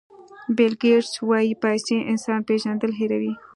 بیل 0.55 0.73
ګېټس 0.81 1.13
وایي 1.29 1.53
پیسې 1.63 1.97
انسان 2.11 2.39
پېژندل 2.47 2.91
هیروي. 2.99 3.33